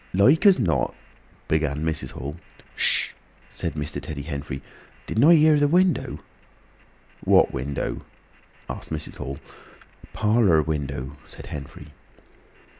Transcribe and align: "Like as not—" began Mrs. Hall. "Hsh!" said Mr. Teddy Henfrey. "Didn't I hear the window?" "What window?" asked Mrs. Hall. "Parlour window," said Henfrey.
"Like 0.15 0.47
as 0.47 0.57
not—" 0.57 0.95
began 1.47 1.85
Mrs. 1.85 2.09
Hall. 2.13 2.35
"Hsh!" 2.75 3.11
said 3.51 3.75
Mr. 3.75 4.01
Teddy 4.01 4.23
Henfrey. 4.23 4.63
"Didn't 5.05 5.25
I 5.25 5.35
hear 5.35 5.59
the 5.59 5.67
window?" 5.67 6.21
"What 7.23 7.53
window?" 7.53 8.01
asked 8.67 8.89
Mrs. 8.89 9.17
Hall. 9.17 9.37
"Parlour 10.11 10.63
window," 10.63 11.17
said 11.27 11.45
Henfrey. 11.45 11.91